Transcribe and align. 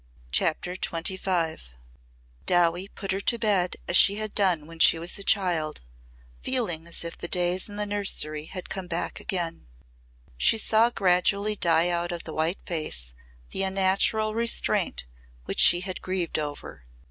CHAPTER 0.31 0.75
XXV 0.75 1.73
Dowie 2.47 2.87
put 2.87 3.11
her 3.11 3.19
to 3.19 3.37
bed 3.37 3.75
as 3.87 3.95
she 3.95 4.15
had 4.15 4.33
done 4.33 4.65
when 4.65 4.79
she 4.79 4.97
was 4.97 5.15
a 5.19 5.23
child, 5.23 5.81
feeling 6.41 6.87
as 6.87 7.03
if 7.03 7.15
the 7.15 7.27
days 7.27 7.69
in 7.69 7.75
the 7.75 7.85
nursery 7.85 8.45
had 8.45 8.67
come 8.67 8.87
back 8.87 9.19
again. 9.19 9.67
She 10.37 10.57
saw 10.57 10.89
gradually 10.89 11.55
die 11.55 11.89
out 11.89 12.11
of 12.11 12.23
the 12.23 12.33
white 12.33 12.63
face 12.65 13.13
the 13.51 13.61
unnatural 13.61 14.33
restraint 14.33 15.05
which 15.45 15.59
she 15.59 15.81
had 15.81 16.01
grieved 16.01 16.39
over. 16.39 16.83